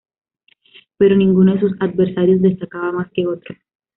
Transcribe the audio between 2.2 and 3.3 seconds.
destacaba más que